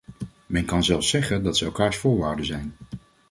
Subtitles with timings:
[0.47, 2.73] Men kan zelfs zeggen dat ze elkaars voorwaarden zijn.